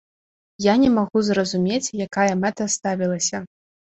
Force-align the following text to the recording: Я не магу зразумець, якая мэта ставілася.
Я 0.65 0.73
не 0.83 0.87
магу 0.93 1.19
зразумець, 1.27 1.93
якая 2.07 2.31
мэта 2.45 2.63
ставілася. 2.79 3.45